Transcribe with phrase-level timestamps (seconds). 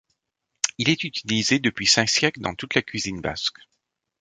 [0.79, 3.59] Il est utilisé depuis cinq siècles dans toute la cuisine basque.